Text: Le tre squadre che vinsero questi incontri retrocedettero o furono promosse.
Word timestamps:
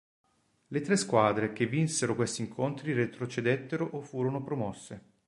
Le 0.69 0.81
tre 0.81 0.97
squadre 0.97 1.53
che 1.53 1.67
vinsero 1.67 2.15
questi 2.15 2.41
incontri 2.41 2.91
retrocedettero 2.93 3.85
o 3.91 4.01
furono 4.01 4.41
promosse. 4.41 5.03